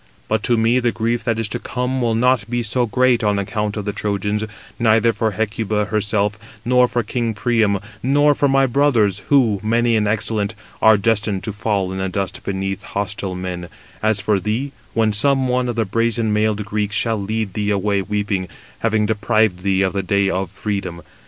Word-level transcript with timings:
But 0.27 0.41
to 0.45 0.57
me 0.57 0.79
the 0.79 0.91
grief 0.91 1.23
that 1.25 1.37
is 1.37 1.47
to 1.49 1.59
come 1.59 2.01
will 2.01 2.15
not 2.15 2.49
be 2.49 2.63
so 2.63 2.87
great 2.87 3.23
on 3.23 3.37
account 3.37 3.77
of 3.77 3.85
the 3.85 3.93
Trojans, 3.93 4.43
neither 4.79 5.13
for 5.13 5.29
Hecuba 5.29 5.85
herself, 5.85 6.39
nor 6.65 6.87
for 6.87 7.03
king 7.03 7.35
Priam, 7.35 7.77
nor 8.01 8.33
for 8.33 8.47
my 8.47 8.65
brothers, 8.65 9.19
who, 9.29 9.59
many 9.61 9.95
and 9.95 10.07
excellent, 10.07 10.55
are 10.81 10.97
destined 10.97 11.43
to 11.43 11.53
fall 11.53 11.91
in 11.91 11.99
the 11.99 12.09
dust 12.09 12.43
beneath 12.43 12.81
hostile 12.81 13.35
men, 13.35 13.69
as 14.01 14.19
for 14.19 14.39
thee, 14.39 14.71
when 14.95 15.13
some 15.13 15.47
one 15.47 15.69
of 15.69 15.75
the 15.75 15.85
brazen 15.85 16.33
mailed 16.33 16.65
Greeks 16.65 16.95
shall 16.95 17.21
lead 17.21 17.53
thee 17.53 17.69
away 17.69 18.01
weeping, 18.01 18.47
having 18.79 19.05
deprived 19.05 19.59
thee 19.59 19.83
of 19.83 19.93
the 19.93 20.01
day 20.01 20.31
of 20.31 20.49
freedom. 20.49 21.03